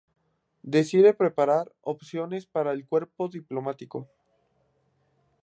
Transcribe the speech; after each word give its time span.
Decide 0.63 1.13
preparar 1.13 1.71
oposiciones 1.83 2.47
para 2.47 2.71
el 2.71 2.87
cuerpo 2.87 3.27
diplomático. 3.27 4.07